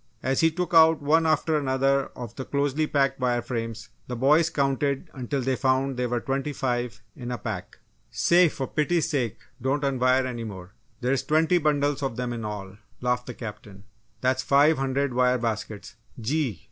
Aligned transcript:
As 0.23 0.39
he 0.39 0.49
took 0.49 0.73
out 0.73 0.99
one 1.03 1.27
after 1.27 1.55
another 1.59 2.07
of 2.15 2.33
the 2.35 2.43
closely 2.43 2.87
packed 2.87 3.19
wire 3.19 3.43
frames 3.43 3.89
the 4.07 4.15
boys 4.15 4.49
counted 4.49 5.11
until 5.13 5.41
they 5.43 5.55
found 5.55 5.95
there 5.95 6.09
were 6.09 6.19
twenty 6.19 6.53
five 6.53 7.03
in 7.15 7.29
a 7.29 7.37
pack. 7.37 7.77
"Say, 8.09 8.49
for 8.49 8.65
pity's 8.65 9.07
sake 9.11 9.37
don't 9.61 9.83
unwire 9.83 10.25
any 10.25 10.43
more 10.43 10.73
there's 11.01 11.21
twenty 11.21 11.59
bundles 11.59 12.01
of 12.01 12.15
them 12.15 12.33
in 12.33 12.43
all," 12.43 12.77
laughed 12.99 13.27
the 13.27 13.35
Captain. 13.35 13.83
"That's 14.21 14.41
five 14.41 14.79
hundred 14.79 15.13
wire 15.13 15.37
baskets! 15.37 15.97
Gee! 16.19 16.59